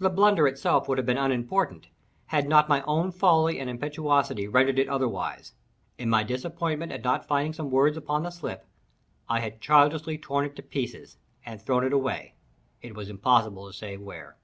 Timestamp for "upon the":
7.96-8.30